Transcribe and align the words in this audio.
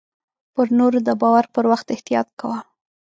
پر 0.53 0.67
نور 0.77 0.93
د 1.07 1.09
باور 1.21 1.45
پر 1.53 1.63
وخت 1.71 1.87
احتياط 1.95 2.27
کوه. 2.39 2.59